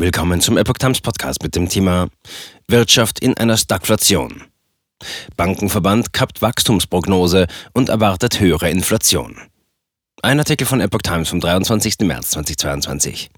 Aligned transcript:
Willkommen 0.00 0.40
zum 0.40 0.56
Epoch 0.56 0.78
Times 0.78 1.00
Podcast 1.00 1.42
mit 1.42 1.56
dem 1.56 1.68
Thema 1.68 2.06
Wirtschaft 2.68 3.18
in 3.18 3.36
einer 3.36 3.56
Stagflation. 3.56 4.44
Bankenverband 5.36 6.12
kappt 6.12 6.40
Wachstumsprognose 6.40 7.48
und 7.72 7.88
erwartet 7.88 8.38
höhere 8.38 8.70
Inflation. 8.70 9.36
Ein 10.22 10.38
Artikel 10.38 10.68
von 10.68 10.80
Epoch 10.80 11.02
Times 11.02 11.30
vom 11.30 11.40
23. 11.40 11.98
März 12.02 12.30
2022. 12.30 13.28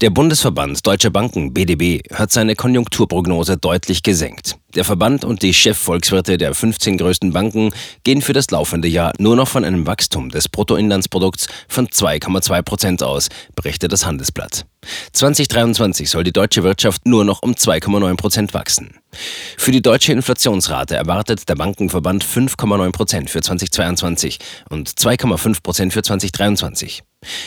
Der 0.00 0.10
Bundesverband 0.10 0.86
Deutscher 0.86 1.10
Banken 1.10 1.52
BDB 1.52 2.00
hat 2.14 2.32
seine 2.32 2.54
Konjunkturprognose 2.54 3.58
deutlich 3.58 4.02
gesenkt. 4.02 4.56
Der 4.74 4.84
Verband 4.84 5.24
und 5.24 5.42
die 5.42 5.52
Chefvolkswirte 5.52 6.38
der 6.38 6.54
15 6.54 6.96
größten 6.96 7.32
Banken 7.32 7.72
gehen 8.04 8.22
für 8.22 8.32
das 8.32 8.50
laufende 8.50 8.88
Jahr 8.88 9.12
nur 9.18 9.36
noch 9.36 9.48
von 9.48 9.64
einem 9.64 9.86
Wachstum 9.86 10.30
des 10.30 10.48
Bruttoinlandsprodukts 10.48 11.48
von 11.68 11.88
2,2 11.88 12.62
Prozent 12.62 13.02
aus, 13.02 13.28
berichtet 13.56 13.92
das 13.92 14.06
Handelsblatt. 14.06 14.64
2023 15.12 16.08
soll 16.08 16.24
die 16.24 16.32
deutsche 16.32 16.62
Wirtschaft 16.62 17.04
nur 17.04 17.24
noch 17.24 17.42
um 17.42 17.52
2,9 17.52 18.16
Prozent 18.16 18.54
wachsen. 18.54 18.94
Für 19.58 19.72
die 19.72 19.82
deutsche 19.82 20.12
Inflationsrate 20.12 20.94
erwartet 20.94 21.48
der 21.48 21.56
Bankenverband 21.56 22.24
5,9 22.24 22.92
Prozent 22.92 23.30
für 23.30 23.42
2022 23.42 24.38
und 24.70 24.88
2,5 24.88 25.62
Prozent 25.62 25.92
für 25.92 26.02
2023. 26.02 27.02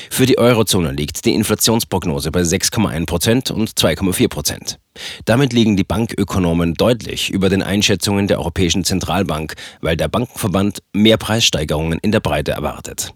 Für 0.09 0.27
die 0.27 0.37
Eurozone 0.37 0.91
liegt 0.91 1.25
die 1.25 1.33
Inflationsprognose 1.33 2.31
bei 2.31 2.41
6,1 2.41 3.05
Prozent 3.07 3.51
und 3.51 3.71
2,4 3.71 4.27
Prozent. 4.27 4.79
Damit 5.25 5.53
liegen 5.53 5.75
die 5.75 5.83
Bankökonomen 5.83 6.75
deutlich 6.75 7.31
über 7.31 7.49
den 7.49 7.63
Einschätzungen 7.63 8.27
der 8.27 8.37
Europäischen 8.37 8.83
Zentralbank, 8.83 9.55
weil 9.81 9.97
der 9.97 10.07
Bankenverband 10.07 10.83
mehr 10.93 11.17
Preissteigerungen 11.17 11.97
in 11.99 12.11
der 12.11 12.19
Breite 12.19 12.51
erwartet. 12.51 13.13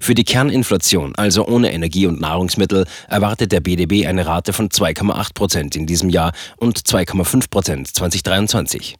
Für 0.00 0.14
die 0.14 0.24
Kerninflation, 0.24 1.14
also 1.16 1.46
ohne 1.46 1.72
Energie 1.72 2.06
und 2.06 2.20
Nahrungsmittel, 2.20 2.86
erwartet 3.08 3.52
der 3.52 3.60
BDB 3.60 4.06
eine 4.06 4.24
Rate 4.24 4.54
von 4.54 4.70
2,8 4.70 5.34
Prozent 5.34 5.76
in 5.76 5.86
diesem 5.86 6.08
Jahr 6.08 6.32
und 6.56 6.78
2,5 6.78 7.50
Prozent 7.50 7.94
2023. 7.94 8.96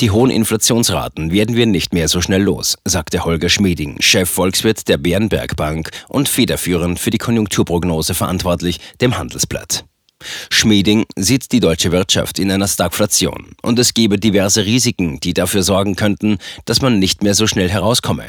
Die 0.00 0.10
hohen 0.10 0.30
Inflationsraten 0.30 1.32
werden 1.32 1.56
wir 1.56 1.66
nicht 1.66 1.92
mehr 1.92 2.08
so 2.08 2.20
schnell 2.20 2.42
los, 2.42 2.76
sagte 2.84 3.24
Holger 3.24 3.48
Schmieding, 3.48 3.96
Chef 4.00 4.28
Volkswirt 4.28 4.88
der 4.88 4.98
Bärenberg 4.98 5.56
Bank 5.56 5.90
und 6.08 6.28
federführend 6.28 6.98
für 6.98 7.10
die 7.10 7.18
Konjunkturprognose 7.18 8.14
verantwortlich, 8.14 8.80
dem 9.00 9.18
Handelsblatt. 9.18 9.84
Schmieding 10.50 11.06
sieht 11.16 11.50
die 11.52 11.60
deutsche 11.60 11.92
Wirtschaft 11.92 12.38
in 12.38 12.50
einer 12.50 12.68
Stagflation 12.68 13.52
und 13.62 13.78
es 13.78 13.94
gebe 13.94 14.18
diverse 14.18 14.64
Risiken, 14.66 15.18
die 15.20 15.32
dafür 15.32 15.62
sorgen 15.62 15.96
könnten, 15.96 16.38
dass 16.66 16.82
man 16.82 16.98
nicht 16.98 17.22
mehr 17.22 17.34
so 17.34 17.46
schnell 17.46 17.70
herauskomme. 17.70 18.28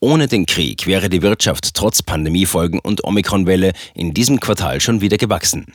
Ohne 0.00 0.26
den 0.26 0.46
Krieg 0.46 0.86
wäre 0.86 1.08
die 1.08 1.22
Wirtschaft 1.22 1.74
trotz 1.74 2.02
Pandemiefolgen 2.02 2.80
und 2.80 3.04
Omikronwelle 3.04 3.72
in 3.94 4.14
diesem 4.14 4.40
Quartal 4.40 4.80
schon 4.80 5.00
wieder 5.00 5.16
gewachsen. 5.16 5.74